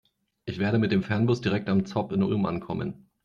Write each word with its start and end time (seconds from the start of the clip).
Ich 0.45 0.57
werde 0.57 0.79
mit 0.79 0.91
dem 0.91 1.03
Fernbus 1.03 1.41
direkt 1.41 1.69
am 1.69 1.85
ZOB 1.85 2.13
in 2.13 2.23
Ulm 2.23 2.47
ankommen. 2.47 3.07